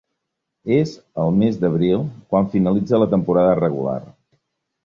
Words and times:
És 0.77 0.93
el 1.25 1.29
mes 1.41 1.59
d'abril 1.65 2.03
quan 2.33 2.51
finalitza 2.57 3.03
la 3.05 3.09
temporada 3.15 3.55
regular. 3.63 3.99